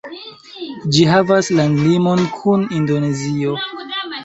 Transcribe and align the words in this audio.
Ĝi 0.95 1.05
havas 1.09 1.51
landlimon 1.59 2.25
kun 2.39 2.67
Indonezio. 2.81 3.57